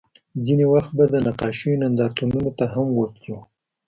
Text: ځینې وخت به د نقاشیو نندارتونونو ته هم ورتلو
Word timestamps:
ځینې 0.45 0.65
وخت 0.73 0.91
به 0.97 1.05
د 1.13 1.15
نقاشیو 1.27 1.79
نندارتونونو 1.83 2.51
ته 2.57 2.65
هم 2.73 2.87
ورتلو 2.99 3.37